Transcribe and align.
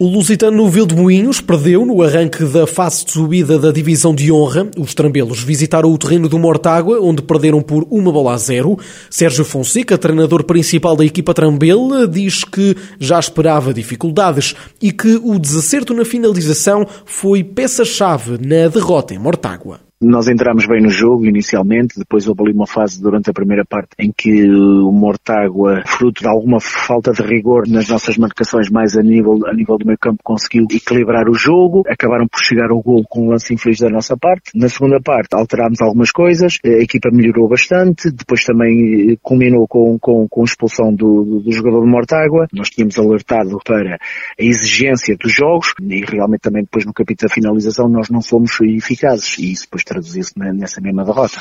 O 0.00 0.06
Lusitano 0.06 0.68
Vildemoinhos 0.68 1.40
perdeu 1.40 1.84
no 1.84 2.02
arranque 2.02 2.44
da 2.44 2.68
fase 2.68 3.04
de 3.04 3.10
subida 3.10 3.58
da 3.58 3.72
divisão 3.72 4.14
de 4.14 4.30
honra. 4.30 4.70
Os 4.78 4.94
trambelos 4.94 5.42
visitaram 5.42 5.92
o 5.92 5.98
terreno 5.98 6.28
do 6.28 6.38
Mortágua, 6.38 7.00
onde 7.02 7.20
perderam 7.20 7.60
por 7.60 7.84
uma 7.90 8.12
bola 8.12 8.34
a 8.34 8.38
zero. 8.38 8.78
Sérgio 9.10 9.44
Fonseca, 9.44 9.98
treinador 9.98 10.44
principal 10.44 10.94
da 10.94 11.04
equipa 11.04 11.34
trambela, 11.34 12.06
diz 12.06 12.44
que 12.44 12.76
já 13.00 13.18
esperava 13.18 13.74
dificuldades 13.74 14.54
e 14.80 14.92
que 14.92 15.16
o 15.20 15.36
desacerto 15.36 15.92
na 15.92 16.04
finalização 16.04 16.86
foi 17.04 17.42
peça-chave 17.42 18.38
na 18.38 18.68
derrota 18.68 19.14
em 19.14 19.18
Mortágua. 19.18 19.87
Nós 20.00 20.28
entramos 20.28 20.64
bem 20.64 20.80
no 20.80 20.90
jogo 20.90 21.26
inicialmente, 21.26 21.98
depois 21.98 22.28
houve 22.28 22.42
ali 22.42 22.52
uma 22.52 22.68
fase 22.68 23.02
durante 23.02 23.30
a 23.30 23.32
primeira 23.32 23.64
parte 23.64 23.88
em 23.98 24.12
que 24.16 24.48
o 24.48 24.92
Mortágua, 24.92 25.82
fruto 25.84 26.22
de 26.22 26.28
alguma 26.28 26.60
falta 26.60 27.10
de 27.10 27.20
rigor 27.20 27.66
nas 27.66 27.88
nossas 27.88 28.16
marcações 28.16 28.70
mais 28.70 28.96
a 28.96 29.02
nível, 29.02 29.40
a 29.44 29.52
nível 29.52 29.76
do 29.76 29.84
meio 29.84 29.98
campo, 29.98 30.20
conseguiu 30.22 30.66
equilibrar 30.70 31.28
o 31.28 31.34
jogo, 31.34 31.82
acabaram 31.88 32.28
por 32.28 32.40
chegar 32.40 32.70
ao 32.70 32.80
gol 32.80 33.02
com 33.08 33.26
um 33.26 33.30
lance 33.30 33.52
infeliz 33.52 33.80
da 33.80 33.90
nossa 33.90 34.16
parte. 34.16 34.52
Na 34.54 34.68
segunda 34.68 35.00
parte 35.00 35.34
alterámos 35.34 35.80
algumas 35.80 36.12
coisas, 36.12 36.60
a 36.64 36.80
equipa 36.80 37.10
melhorou 37.12 37.48
bastante, 37.48 38.08
depois 38.12 38.44
também 38.44 39.10
eh, 39.10 39.16
culminou 39.20 39.66
com, 39.66 39.98
com, 39.98 40.28
com 40.28 40.42
a 40.42 40.44
expulsão 40.44 40.94
do, 40.94 41.40
do 41.40 41.50
jogador 41.50 41.80
do 41.80 41.88
Mortágua. 41.88 42.46
Nós 42.52 42.70
tínhamos 42.70 42.96
alertado 43.00 43.58
para 43.64 43.96
a 43.96 43.98
exigência 44.38 45.16
dos 45.16 45.32
jogos 45.32 45.74
e 45.82 46.04
realmente 46.04 46.42
também 46.42 46.62
depois 46.62 46.86
no 46.86 46.94
capítulo 46.94 47.28
da 47.28 47.34
finalização 47.34 47.88
nós 47.88 48.08
não 48.08 48.22
fomos 48.22 48.56
eficazes 48.60 49.36
e 49.40 49.50
isso 49.50 49.64
depois 49.64 49.87
traduzir-se 49.88 50.32
nessa 50.38 50.80
mesma 50.80 51.04
derrota. 51.04 51.40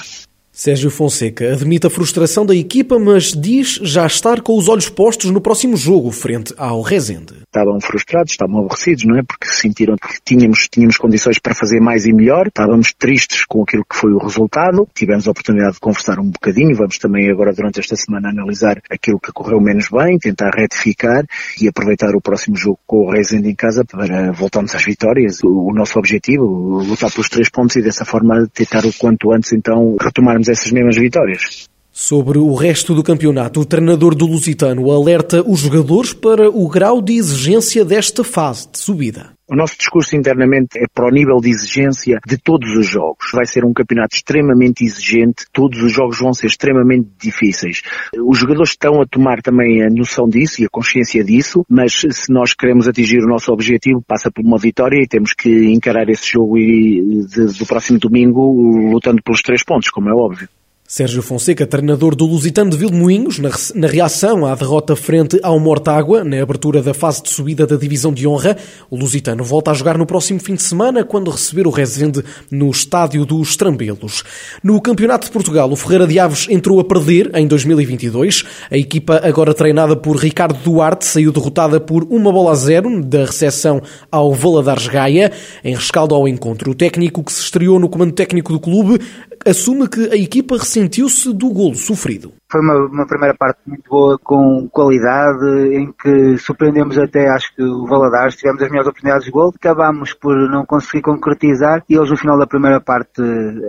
Sérgio 0.57 0.89
Fonseca 0.89 1.53
admite 1.53 1.85
a 1.85 1.89
frustração 1.89 2.43
da 2.43 2.55
equipa, 2.55 2.97
mas 2.97 3.25
diz 3.31 3.79
já 3.83 4.07
estar 4.07 4.41
com 4.41 4.57
os 4.57 4.67
olhos 4.67 4.89
postos 4.89 5.29
no 5.29 5.39
próximo 5.39 5.77
jogo, 5.77 6.11
frente 6.11 6.51
ao 6.57 6.81
Rezende. 6.81 7.35
Estavam 7.45 7.79
frustrados, 7.79 8.31
estavam 8.31 8.61
aborrecidos, 8.61 9.03
não 9.05 9.19
é? 9.19 9.21
Porque 9.21 9.45
sentiram 9.49 9.95
que 9.95 10.19
tínhamos, 10.25 10.67
tínhamos 10.67 10.97
condições 10.97 11.37
para 11.37 11.53
fazer 11.53 11.79
mais 11.79 12.07
e 12.07 12.11
melhor, 12.11 12.47
estávamos 12.47 12.91
tristes 12.91 13.45
com 13.45 13.61
aquilo 13.61 13.85
que 13.87 13.95
foi 13.95 14.11
o 14.11 14.17
resultado, 14.17 14.87
tivemos 14.95 15.27
a 15.27 15.31
oportunidade 15.31 15.75
de 15.75 15.79
conversar 15.79 16.19
um 16.19 16.31
bocadinho, 16.31 16.75
vamos 16.75 16.97
também 16.97 17.29
agora 17.29 17.53
durante 17.53 17.79
esta 17.79 17.95
semana 17.95 18.29
analisar 18.29 18.81
aquilo 18.89 19.19
que 19.19 19.31
correu 19.31 19.61
menos 19.61 19.89
bem, 19.89 20.17
tentar 20.17 20.49
retificar 20.55 21.23
e 21.61 21.67
aproveitar 21.67 22.15
o 22.15 22.21
próximo 22.21 22.57
jogo 22.57 22.79
com 22.87 23.05
o 23.05 23.11
Rezende 23.11 23.47
em 23.47 23.55
casa 23.55 23.85
para 23.85 24.31
voltarmos 24.31 24.73
às 24.73 24.83
vitórias. 24.83 25.43
O, 25.43 25.67
o 25.69 25.71
nosso 25.71 25.99
objetivo, 25.99 26.81
lutar 26.81 27.11
pelos 27.11 27.29
três 27.29 27.47
pontos 27.47 27.75
e 27.75 27.81
dessa 27.83 28.03
forma 28.03 28.47
tentar 28.51 28.87
o 28.87 28.93
quanto 28.97 29.31
antes 29.31 29.53
então 29.53 29.95
retomarmos 30.01 30.46
essas 30.49 30.71
mesmas 30.71 30.97
vitórias. 30.97 31.67
Sobre 31.91 32.37
o 32.37 32.53
resto 32.53 32.93
do 32.93 33.01
campeonato, 33.01 33.59
o 33.59 33.65
treinador 33.65 34.13
do 34.13 34.27
Lusitano 34.27 34.91
alerta 34.91 35.41
os 35.41 35.61
jogadores 35.61 36.13
para 36.13 36.49
o 36.49 36.67
grau 36.67 37.01
de 37.01 37.13
exigência 37.13 37.83
desta 37.83 38.23
fase 38.23 38.67
de 38.71 38.77
subida. 38.77 39.36
O 39.49 39.55
nosso 39.55 39.77
discurso 39.77 40.13
internamente 40.17 40.77
é 40.77 40.87
para 40.93 41.07
o 41.07 41.09
nível 41.09 41.37
de 41.37 41.49
exigência 41.49 42.19
de 42.27 42.37
todos 42.37 42.69
os 42.75 42.85
jogos. 42.85 43.31
Vai 43.33 43.45
ser 43.45 43.63
um 43.63 43.71
campeonato 43.71 44.13
extremamente 44.13 44.83
exigente, 44.83 45.45
todos 45.53 45.81
os 45.81 45.93
jogos 45.93 46.19
vão 46.19 46.33
ser 46.33 46.47
extremamente 46.47 47.07
difíceis. 47.17 47.81
Os 48.13 48.39
jogadores 48.39 48.71
estão 48.71 49.01
a 49.01 49.05
tomar 49.05 49.41
também 49.41 49.81
a 49.85 49.89
noção 49.89 50.27
disso 50.27 50.61
e 50.61 50.65
a 50.65 50.69
consciência 50.69 51.23
disso, 51.23 51.65
mas 51.69 51.93
se 51.93 52.29
nós 52.29 52.53
queremos 52.53 52.89
atingir 52.89 53.23
o 53.23 53.29
nosso 53.29 53.53
objetivo, 53.53 54.03
passa 54.05 54.29
por 54.29 54.43
uma 54.43 54.57
vitória 54.57 55.01
e 55.01 55.07
temos 55.07 55.31
que 55.33 55.71
encarar 55.71 56.09
esse 56.09 56.29
jogo 56.29 56.55
do 56.57 57.65
próximo 57.65 57.99
domingo 57.99 58.91
lutando 58.91 59.23
pelos 59.23 59.41
três 59.41 59.63
pontos, 59.63 59.89
como 59.89 60.09
é 60.09 60.13
óbvio. 60.13 60.49
Sérgio 60.89 61.21
Fonseca, 61.21 61.67
treinador 61.67 62.15
do 62.15 62.25
Lusitano 62.25 62.71
de 62.71 62.77
Vilmoinhos, 62.77 63.39
na, 63.39 63.87
reação 63.89 64.45
à 64.45 64.55
derrota 64.55 64.95
frente 64.95 65.37
ao 65.43 65.59
Mortágua, 65.59 66.23
na 66.23 66.41
abertura 66.41 66.81
da 66.81 66.93
fase 66.93 67.21
de 67.23 67.29
subida 67.29 67.67
da 67.67 67.75
Divisão 67.75 68.13
de 68.13 68.25
Honra, 68.25 68.55
o 68.89 68.95
Lusitano 68.95 69.43
volta 69.43 69.69
a 69.69 69.73
jogar 69.73 69.97
no 69.97 70.05
próximo 70.05 70.39
fim 70.39 70.55
de 70.55 70.63
semana, 70.63 71.03
quando 71.03 71.29
receber 71.29 71.67
o 71.67 71.71
Rezende 71.71 72.23
no 72.49 72.71
Estádio 72.71 73.25
dos 73.25 73.57
Trambelos. 73.57 74.23
No 74.63 74.79
Campeonato 74.79 75.27
de 75.27 75.33
Portugal, 75.33 75.69
o 75.69 75.75
Ferreira 75.75 76.07
de 76.07 76.17
Aves 76.19 76.47
entrou 76.49 76.79
a 76.79 76.85
perder 76.85 77.31
em 77.35 77.45
2022. 77.45 78.45
A 78.71 78.77
equipa, 78.77 79.19
agora 79.25 79.53
treinada 79.53 79.93
por 79.93 80.15
Ricardo 80.15 80.57
Duarte, 80.63 81.05
saiu 81.05 81.33
derrotada 81.33 81.81
por 81.81 82.05
uma 82.05 82.31
bola 82.31 82.51
a 82.51 82.55
zero 82.55 83.03
da 83.03 83.25
recepção 83.25 83.81
ao 84.09 84.33
Valadares 84.33 84.87
Gaia. 84.87 85.33
Em 85.65 85.75
rescaldo 85.75 86.15
ao 86.15 86.29
encontro, 86.29 86.71
o 86.71 86.75
técnico 86.75 87.25
que 87.25 87.33
se 87.33 87.41
estreou 87.41 87.77
no 87.77 87.89
comando 87.89 88.13
técnico 88.13 88.53
do 88.53 88.59
clube 88.61 89.01
assume 89.45 89.87
que 89.87 90.09
a 90.11 90.15
equipa 90.15 90.57
ressentiu-se 90.57 91.33
do 91.33 91.49
golo 91.49 91.75
sofrido. 91.75 92.33
Foi 92.49 92.61
uma, 92.61 92.75
uma, 92.87 93.05
primeira 93.05 93.35
parte 93.35 93.59
muito 93.67 93.89
boa, 93.89 94.17
com 94.17 94.69
qualidade, 94.71 95.75
em 95.75 95.91
que 95.91 96.37
surpreendemos 96.37 96.97
até, 96.97 97.27
acho 97.27 97.53
que 97.53 97.61
o 97.61 97.85
Valadares, 97.85 98.37
tivemos 98.37 98.61
as 98.61 98.69
melhores 98.69 98.87
oportunidades 98.87 99.25
de 99.25 99.31
gol, 99.31 99.53
acabámos 99.53 100.13
por 100.13 100.35
não 100.49 100.65
conseguir 100.65 101.01
concretizar 101.01 101.83
e 101.89 101.95
eles 101.95 102.09
no 102.09 102.15
final 102.15 102.37
da 102.37 102.47
primeira 102.47 102.79
parte 102.79 103.21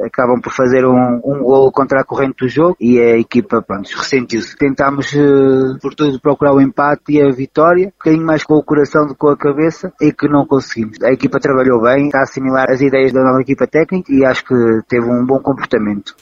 acabam 0.05 0.41
por 0.41 0.53
fazer 0.53 0.85
um, 0.85 1.21
um 1.25 1.43
gol 1.43 1.73
contra 1.73 2.01
a 2.01 2.05
corrente 2.05 2.37
do 2.45 2.49
jogo 2.49 2.77
e 2.81 3.01
a 3.01 3.19
equipa, 3.19 3.61
pronto, 3.61 3.91
ressentiu-se. 3.97 4.57
Tentámos, 4.57 5.13
eh, 5.13 5.79
por 5.83 5.95
tudo, 5.95 6.21
procurar 6.21 6.55
o 6.55 6.61
empate 6.61 7.03
e 7.15 7.21
a 7.21 7.33
vitória, 7.33 7.89
um 7.89 7.99
bocadinho 7.99 8.27
mais 8.27 8.45
com 8.45 8.55
o 8.55 8.63
coração 8.63 9.07
do 9.07 9.15
que 9.15 9.19
com 9.19 9.29
a 9.29 9.37
cabeça 9.37 9.93
e 10.01 10.13
que 10.13 10.29
não 10.29 10.47
conseguimos. 10.47 10.97
A 11.03 11.13
equipa 11.13 11.39
trabalhou 11.39 11.83
bem, 11.83 12.07
está 12.07 12.21
a 12.21 12.23
assimilar 12.23 12.71
as 12.71 12.81
ideias 12.81 13.13
da 13.13 13.23
nova 13.23 13.43
equipa 13.43 13.67
técnica 13.67 14.13
e 14.13 14.25
acho 14.25 14.45
que 14.45 14.55
teve 14.89 15.05
um 15.05 15.27
bom 15.27 15.39
comportamento 15.41 15.58
comportamento. 15.59 16.15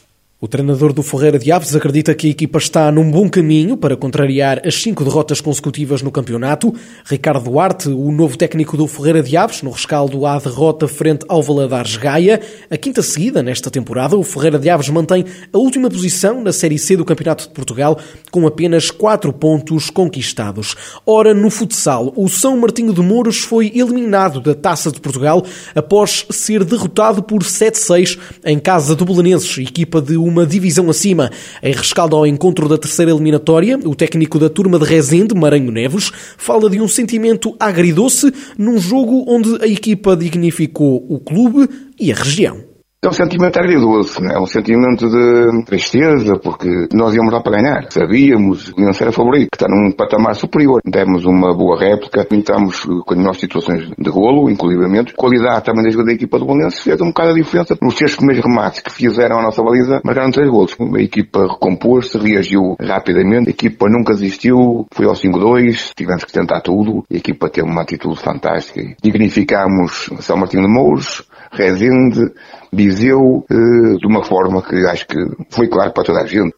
O 0.47 0.49
treinador 0.49 0.93
do 0.93 1.03
Ferreira 1.03 1.41
de 1.41 1.51
Aves 1.51 1.75
acredita 1.75 2.15
que 2.15 2.29
a 2.29 2.31
equipa 2.31 2.59
está 2.59 2.93
num 2.93 3.11
bom 3.11 3.29
caminho 3.29 3.77
para 3.77 3.97
contrariar 3.97 4.63
as 4.65 4.77
cinco 4.77 5.03
derrotas 5.03 5.41
consecutivas 5.41 6.03
no 6.03 6.13
campeonato. 6.13 6.73
Ricardo 7.05 7.51
Duarte, 7.51 7.89
o 7.89 8.13
novo 8.13 8.39
técnico 8.39 8.77
do 8.77 8.87
Ferreira 8.87 9.25
de 9.25 9.37
Aves, 9.37 9.63
no 9.63 9.73
rescaldo 9.73 10.25
à 10.25 10.39
derrota 10.39 10.87
frente 10.87 11.27
ao 11.29 11.43
Valadares 11.43 11.97
Gaia. 11.97 12.41
A 12.71 12.77
quinta 12.77 13.03
seguida 13.03 13.43
nesta 13.43 13.73
temporada, 13.73 14.17
o 14.17 14.23
Ferreira 14.23 14.57
de 14.57 14.71
Aves 14.71 14.89
mantém 14.89 15.25
a 15.53 15.59
última 15.59 15.91
posição 15.91 16.41
na 16.41 16.53
Série 16.53 16.79
C 16.79 16.97
do 16.97 17.05
Campeonato 17.05 17.49
de 17.49 17.51
Portugal, 17.53 17.99
com 18.31 18.47
apenas 18.47 18.89
quatro 18.89 19.33
pontos 19.33 19.91
conquistados. 19.91 20.77
Ora, 21.05 21.35
no 21.35 21.51
futsal, 21.51 22.13
o 22.15 22.29
São 22.29 22.57
Martinho 22.57 22.93
de 22.93 23.03
Mouros 23.03 23.41
foi 23.41 23.73
eliminado 23.75 24.41
da 24.41 24.55
Taça 24.55 24.93
de 24.93 25.01
Portugal 25.01 25.45
após 25.75 26.25
ser 26.31 26.63
derrotado 26.63 27.21
por 27.21 27.43
7-6 27.43 28.17
em 28.45 28.61
casa 28.61 28.95
do 28.95 29.05
Belenenses, 29.05 29.59
equipa 29.59 30.01
de 30.01 30.17
uma 30.17 30.36
divisão 30.45 30.91
acima. 30.91 31.31
Em 31.63 31.73
rescaldo 31.73 32.17
ao 32.17 32.27
encontro 32.27 32.69
da 32.69 32.77
terceira 32.77 33.13
eliminatória, 33.13 33.79
o 33.85 33.95
técnico 33.95 34.39
da 34.39 34.51
turma 34.51 34.79
de 34.79 34.85
Rezende, 34.85 35.35
Maranhão 35.35 35.73
Neves, 35.73 36.11
fala 36.37 36.69
de 36.69 36.81
um 36.81 36.89
sentimento 36.89 37.57
agridoce 37.59 38.33
num 38.59 38.79
jogo 38.79 39.25
onde 39.27 39.63
a 39.63 39.67
equipa 39.67 40.17
dignificou 40.17 41.07
o 41.09 41.19
clube 41.19 41.69
e 41.99 42.13
a 42.13 42.15
região. 42.15 42.76
É 43.05 43.09
um 43.09 43.13
sentimento 43.13 43.59
agridoce, 43.59 44.25
é 44.27 44.39
um 44.39 44.47
sentimento 44.47 45.09
de 45.09 45.65
tristeza, 45.65 46.39
porque 46.43 46.89
nós 46.95 47.15
íamos 47.15 47.33
lá 47.33 47.41
para 47.43 47.61
ganhar. 47.61 47.87
Sabíamos 47.91 48.73
que 48.73 48.83
não 48.83 48.93
ser 48.95 49.13
favorito, 49.13 49.51
que 49.53 49.57
está 49.57 49.67
num 49.69 49.93
patamar 49.93 50.35
superior. 50.35 50.81
Demos 50.85 51.27
uma 51.27 51.55
boa 51.55 51.79
réplica, 51.79 52.27
entramos 52.33 52.85
com 52.85 53.15
as 53.15 53.19
nossas 53.19 53.41
situações 53.43 53.91
de 53.97 54.11
golo, 54.11 54.51
inclusivamente. 54.51 55.15
Qualidade 55.15 55.67
também 55.67 55.85
da 55.95 56.13
equipa 56.13 56.39
do 56.39 56.47
Bolonense 56.47 56.83
fez 56.83 57.01
um 57.01 57.09
bocado 57.09 57.31
a 57.31 57.35
diferença. 57.35 57.77
Nos 57.81 57.95
três 57.95 58.17
primeiros 58.17 58.45
remates 58.45 58.81
que 58.81 58.91
fizeram 58.91 59.39
a 59.39 59.43
nossa 59.43 59.63
baliza, 59.63 60.01
marcaram 60.03 60.31
três 60.31 60.51
golos. 60.51 60.75
A 60.81 61.01
equipa 61.01 61.47
recompôs-se, 61.47 62.19
reagiu 62.19 62.77
rapidamente. 62.81 63.49
A 63.49 63.51
equipa 63.51 63.89
nunca 63.91 64.15
desistiu, 64.15 64.87
foi 64.91 65.07
ao 65.07 65.13
5-2, 65.13 65.91
tivemos 65.95 66.25
que 66.25 66.33
tentar 66.33 66.63
tudo. 66.63 67.05
A 67.13 67.17
equipa 67.17 67.51
teve 67.51 67.69
uma 67.69 67.83
atitude 67.83 68.19
fantástica. 68.19 68.81
Dignificámos 69.03 70.11
São 70.21 70.39
Martinho 70.39 70.63
de 70.63 70.73
Mouros, 70.73 71.23
Rezende, 71.57 72.33
Viseu, 72.73 73.45
eh, 73.51 73.97
de 73.99 74.07
uma 74.07 74.25
forma 74.25 74.63
que 74.63 74.77
acho 74.87 75.07
que 75.07 75.17
foi 75.51 75.69
claro 75.69 75.93
para 75.93 76.05
toda 76.05 76.21
a 76.21 76.27
gente. 76.27 76.55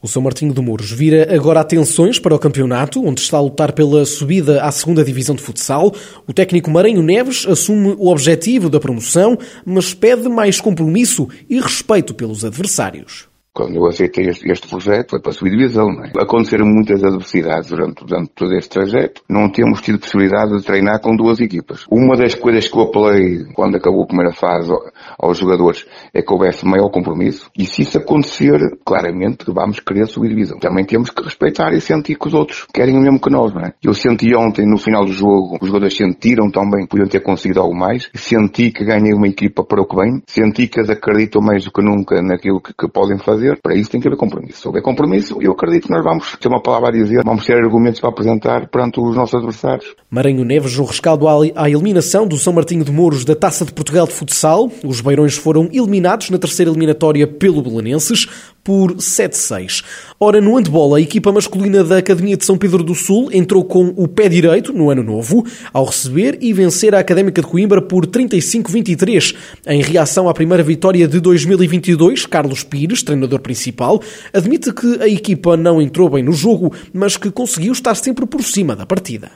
O 0.00 0.06
São 0.06 0.22
Martinho 0.22 0.54
de 0.54 0.60
Mouros 0.60 0.92
vira 0.92 1.34
agora 1.34 1.58
atenções 1.58 2.20
para 2.20 2.34
o 2.34 2.38
campeonato, 2.38 3.04
onde 3.04 3.20
está 3.20 3.36
a 3.36 3.40
lutar 3.40 3.72
pela 3.72 4.04
subida 4.04 4.62
à 4.62 4.70
segunda 4.70 5.04
divisão 5.04 5.34
de 5.34 5.42
futsal. 5.42 5.92
O 6.24 6.32
técnico 6.32 6.70
Maranhão 6.70 7.02
Neves 7.02 7.44
assume 7.48 7.96
o 7.98 8.08
objetivo 8.08 8.70
da 8.70 8.78
promoção, 8.78 9.36
mas 9.66 9.94
pede 9.94 10.28
mais 10.28 10.60
compromisso 10.60 11.28
e 11.50 11.58
respeito 11.58 12.14
pelos 12.14 12.44
adversários 12.44 13.28
Quando 13.58 13.74
eu 13.74 13.86
aceitei 13.86 14.28
este, 14.28 14.48
este 14.48 14.68
projeto, 14.68 15.10
foi 15.10 15.20
para 15.20 15.32
a 15.32 15.34
subdivisão, 15.34 15.88
não 15.88 16.04
é? 16.04 16.12
Aconteceram 16.16 16.64
muitas 16.64 17.02
adversidades 17.02 17.68
durante, 17.70 18.04
durante 18.04 18.30
todo 18.30 18.54
este 18.54 18.70
trajeto. 18.70 19.20
Não 19.28 19.50
temos 19.50 19.80
tido 19.80 19.98
possibilidade 19.98 20.56
de 20.56 20.62
treinar 20.62 21.00
com 21.00 21.16
duas 21.16 21.40
equipas. 21.40 21.84
Uma 21.90 22.16
das 22.16 22.36
coisas 22.36 22.68
que 22.68 22.78
eu 22.78 22.82
apelei 22.82 23.46
quando 23.54 23.76
acabou 23.76 24.04
a 24.04 24.06
primeira 24.06 24.32
fase 24.32 24.72
aos 25.18 25.38
jogadores 25.38 25.84
é 26.14 26.22
que 26.22 26.32
houvesse 26.32 26.64
maior 26.64 26.88
compromisso. 26.88 27.50
E 27.58 27.66
se 27.66 27.82
isso 27.82 27.98
acontecer, 27.98 28.60
claramente 28.86 29.44
vamos 29.48 29.80
querer 29.80 30.06
subdivisão. 30.06 30.60
Também 30.60 30.84
temos 30.84 31.10
que 31.10 31.20
respeitar 31.20 31.72
e 31.72 31.80
sentir 31.80 32.16
que 32.16 32.28
os 32.28 32.34
outros 32.34 32.64
querem 32.72 32.96
o 32.96 33.00
mesmo 33.00 33.20
que 33.20 33.28
nós, 33.28 33.52
não 33.52 33.62
é? 33.62 33.72
Eu 33.82 33.92
senti 33.92 34.36
ontem, 34.36 34.64
no 34.64 34.78
final 34.78 35.04
do 35.04 35.12
jogo, 35.12 35.58
os 35.60 35.66
jogadores 35.66 35.96
sentiram 35.96 36.48
também 36.48 36.82
que 36.82 36.90
podiam 36.90 37.08
ter 37.08 37.24
conseguido 37.24 37.60
algo 37.60 37.76
mais. 37.76 38.08
Senti 38.14 38.70
que 38.70 38.84
ganhei 38.84 39.12
uma 39.14 39.26
equipa 39.26 39.64
para 39.64 39.82
o 39.82 39.84
que 39.84 39.96
vem. 39.96 40.22
Senti 40.28 40.68
que 40.68 40.78
acreditam 40.78 41.42
mais 41.42 41.64
do 41.64 41.72
que 41.72 41.82
nunca 41.82 42.22
naquilo 42.22 42.60
que, 42.60 42.72
que 42.72 42.88
podem 42.88 43.18
fazer. 43.18 43.47
Para 43.62 43.74
isso 43.74 43.90
tem 43.90 44.00
que 44.00 44.08
haver 44.08 44.16
compromisso. 44.16 44.60
Se 44.60 44.68
houver 44.68 44.82
compromisso, 44.82 45.38
eu 45.40 45.52
acredito 45.52 45.86
que 45.86 45.92
nós 45.92 46.04
vamos 46.04 46.36
ter 46.36 46.48
uma 46.48 46.62
palavra 46.62 46.88
a 46.88 46.92
dizer, 46.92 47.22
vamos 47.24 47.46
ter 47.46 47.54
argumentos 47.54 48.00
para 48.00 48.10
apresentar 48.10 48.68
perante 48.68 49.00
os 49.00 49.16
nossos 49.16 49.34
adversários. 49.34 49.94
Maranhão 50.10 50.44
Neves, 50.44 50.76
no 50.76 50.84
rescaldo 50.84 51.26
à 51.28 51.68
eliminação 51.70 52.26
do 52.26 52.36
São 52.36 52.52
Martinho 52.52 52.84
de 52.84 52.92
Mouros 52.92 53.24
da 53.24 53.34
Taça 53.34 53.64
de 53.64 53.72
Portugal 53.72 54.06
de 54.06 54.12
Futsal. 54.12 54.70
Os 54.84 55.00
beirões 55.00 55.36
foram 55.36 55.68
eliminados 55.72 56.30
na 56.30 56.38
terceira 56.38 56.70
eliminatória 56.70 57.26
pelo 57.26 57.62
Belenenses 57.62 58.26
por 58.62 58.94
7-6. 58.96 59.82
Ora, 60.20 60.40
no 60.40 60.56
handball, 60.56 60.94
a 60.94 61.00
equipa 61.00 61.32
masculina 61.32 61.82
da 61.82 61.98
Academia 61.98 62.36
de 62.36 62.44
São 62.44 62.58
Pedro 62.58 62.82
do 62.82 62.94
Sul 62.94 63.30
entrou 63.32 63.64
com 63.64 63.94
o 63.96 64.06
pé 64.06 64.28
direito 64.28 64.72
no 64.72 64.90
ano 64.90 65.02
novo, 65.02 65.44
ao 65.72 65.84
receber 65.84 66.38
e 66.40 66.52
vencer 66.52 66.94
a 66.94 66.98
Académica 66.98 67.40
de 67.40 67.46
Coimbra 67.46 67.80
por 67.80 68.06
35-23. 68.06 69.34
Em 69.66 69.82
reação 69.82 70.28
à 70.28 70.34
primeira 70.34 70.62
vitória 70.62 71.06
de 71.08 71.20
2022, 71.20 72.26
Carlos 72.26 72.62
Pires, 72.62 73.02
treinador 73.02 73.40
principal, 73.40 74.02
admite 74.32 74.72
que 74.72 75.00
a 75.00 75.08
equipa 75.08 75.56
não 75.56 75.80
entrou 75.80 76.10
bem 76.10 76.22
no 76.22 76.32
jogo, 76.32 76.72
mas 76.92 77.16
que 77.16 77.30
conseguiu 77.30 77.72
estar 77.72 77.94
sempre 77.94 78.26
por 78.26 78.42
cima 78.42 78.74
da 78.76 78.84
partida 78.84 79.30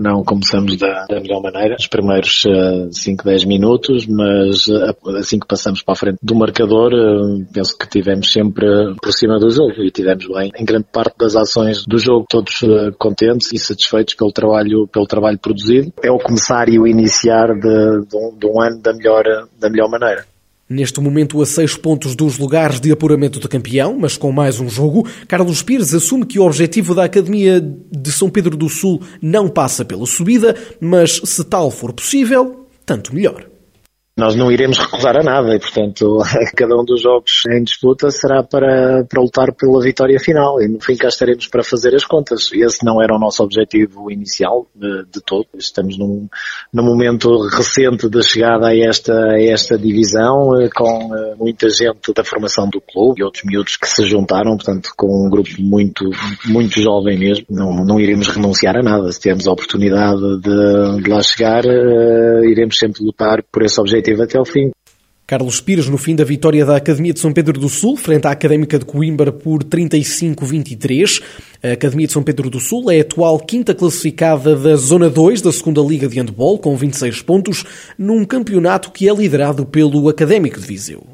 não 0.00 0.24
começamos 0.24 0.76
da, 0.78 1.04
da 1.06 1.20
melhor 1.20 1.42
maneira, 1.42 1.76
os 1.78 1.86
primeiros 1.86 2.42
uh, 2.46 2.90
5, 2.90 3.22
10 3.22 3.44
minutos, 3.44 4.06
mas 4.06 4.66
uh, 4.66 5.16
assim 5.18 5.38
que 5.38 5.46
passamos 5.46 5.82
para 5.82 5.92
a 5.92 5.96
frente 5.96 6.18
do 6.22 6.34
marcador, 6.34 6.92
uh, 6.94 7.46
penso 7.52 7.76
que 7.76 7.86
tivemos 7.86 8.32
sempre 8.32 8.66
por 9.00 9.12
cima 9.12 9.38
do 9.38 9.50
jogo 9.50 9.82
e 9.82 9.90
tivemos 9.90 10.26
bem 10.26 10.50
em 10.56 10.64
grande 10.64 10.86
parte 10.90 11.16
das 11.18 11.36
ações 11.36 11.84
do 11.86 11.98
jogo, 11.98 12.24
todos 12.28 12.60
contentes 12.98 13.52
e 13.52 13.58
satisfeitos 13.58 14.14
pelo 14.14 14.32
trabalho, 14.32 14.88
pelo 14.88 15.06
trabalho 15.06 15.38
produzido. 15.38 15.92
É 16.02 16.10
o 16.10 16.18
começar 16.18 16.68
e 16.70 16.78
o 16.78 16.86
iniciar 16.86 17.48
de, 17.48 18.06
de, 18.06 18.16
um, 18.16 18.38
de 18.38 18.46
um 18.46 18.62
ano 18.62 18.80
da 18.80 18.94
melhor, 18.94 19.24
da 19.58 19.68
melhor 19.68 19.90
maneira. 19.90 20.24
Neste 20.70 21.00
momento, 21.00 21.42
a 21.42 21.46
seis 21.46 21.76
pontos 21.76 22.14
dos 22.14 22.38
lugares 22.38 22.78
de 22.78 22.92
apuramento 22.92 23.40
de 23.40 23.48
campeão, 23.48 23.98
mas 23.98 24.16
com 24.16 24.30
mais 24.30 24.60
um 24.60 24.68
jogo, 24.68 25.04
Carlos 25.26 25.64
Pires 25.64 25.92
assume 25.92 26.24
que 26.24 26.38
o 26.38 26.46
objetivo 26.46 26.94
da 26.94 27.06
Academia 27.06 27.60
de 27.60 28.12
São 28.12 28.30
Pedro 28.30 28.56
do 28.56 28.68
Sul 28.68 29.02
não 29.20 29.48
passa 29.48 29.84
pela 29.84 30.06
subida, 30.06 30.54
mas 30.80 31.20
se 31.24 31.42
tal 31.42 31.72
for 31.72 31.92
possível, 31.92 32.66
tanto 32.86 33.12
melhor 33.12 33.50
nós 34.20 34.36
não 34.36 34.52
iremos 34.52 34.76
recusar 34.78 35.16
a 35.16 35.22
nada 35.22 35.56
e, 35.56 35.58
portanto, 35.58 36.18
cada 36.54 36.76
um 36.76 36.84
dos 36.84 37.00
jogos 37.00 37.40
em 37.48 37.64
disputa 37.64 38.10
será 38.10 38.42
para, 38.42 39.02
para 39.08 39.22
lutar 39.22 39.52
pela 39.54 39.80
vitória 39.80 40.20
final 40.20 40.60
e, 40.60 40.68
no 40.68 40.78
fim, 40.78 40.94
cá 40.94 41.08
estaremos 41.08 41.48
para 41.48 41.64
fazer 41.64 41.94
as 41.94 42.04
contas. 42.04 42.50
Esse 42.52 42.84
não 42.84 43.02
era 43.02 43.16
o 43.16 43.18
nosso 43.18 43.42
objetivo 43.42 44.10
inicial 44.10 44.66
de, 44.74 45.04
de 45.10 45.20
todo. 45.24 45.46
Estamos 45.54 45.98
num, 45.98 46.28
num 46.70 46.84
momento 46.84 47.46
recente 47.48 48.10
da 48.10 48.20
chegada 48.20 48.68
a 48.68 48.76
esta, 48.76 49.14
a 49.14 49.42
esta 49.42 49.78
divisão, 49.78 50.60
eh, 50.60 50.68
com 50.68 51.16
eh, 51.16 51.34
muita 51.38 51.70
gente 51.70 52.12
da 52.14 52.22
formação 52.22 52.68
do 52.68 52.80
clube 52.80 53.22
e 53.22 53.24
outros 53.24 53.44
miúdos 53.44 53.78
que 53.78 53.88
se 53.88 54.04
juntaram, 54.04 54.54
portanto, 54.54 54.90
com 54.98 55.26
um 55.26 55.30
grupo 55.30 55.48
muito, 55.58 56.04
muito 56.44 56.78
jovem 56.78 57.18
mesmo. 57.18 57.46
Não, 57.48 57.84
não 57.86 57.98
iremos 57.98 58.28
renunciar 58.28 58.76
a 58.76 58.82
nada. 58.82 59.10
Se 59.10 59.18
tivermos 59.18 59.46
a 59.46 59.52
oportunidade 59.52 60.20
de, 60.40 61.02
de 61.02 61.10
lá 61.10 61.22
chegar, 61.22 61.64
uh, 61.64 62.44
iremos 62.44 62.76
sempre 62.76 63.02
lutar 63.02 63.42
por 63.50 63.62
esse 63.62 63.80
objetivo 63.80 64.09
até 64.18 64.38
ao 64.38 64.46
fim. 64.46 64.70
Carlos 65.30 65.60
Pires, 65.60 65.86
no 65.86 65.96
fim 65.96 66.16
da 66.16 66.24
vitória 66.24 66.66
da 66.66 66.74
Academia 66.74 67.12
de 67.12 67.20
São 67.20 67.32
Pedro 67.32 67.60
do 67.60 67.68
Sul, 67.68 67.96
frente 67.96 68.26
à 68.26 68.32
Académica 68.32 68.76
de 68.80 68.84
Coimbra 68.84 69.30
por 69.30 69.62
35-23. 69.62 71.22
A 71.62 71.72
Academia 71.74 72.08
de 72.08 72.12
São 72.12 72.20
Pedro 72.20 72.50
do 72.50 72.58
Sul 72.58 72.90
é 72.90 72.98
a 72.98 73.02
atual 73.02 73.38
quinta 73.38 73.72
classificada 73.72 74.56
da 74.56 74.74
Zona 74.74 75.08
2 75.08 75.40
da 75.40 75.52
Segunda 75.52 75.80
Liga 75.82 76.08
de 76.08 76.18
Handball, 76.18 76.58
com 76.58 76.76
26 76.76 77.22
pontos, 77.22 77.64
num 77.96 78.24
campeonato 78.24 78.90
que 78.90 79.08
é 79.08 79.14
liderado 79.14 79.64
pelo 79.64 80.08
Académico 80.08 80.58
de 80.58 80.66
Viseu. 80.66 81.09